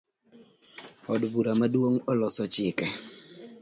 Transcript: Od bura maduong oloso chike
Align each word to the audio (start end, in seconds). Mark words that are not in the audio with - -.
Od 1.13 1.21
bura 1.31 1.53
maduong 1.59 1.97
oloso 2.11 2.43
chike 2.53 2.87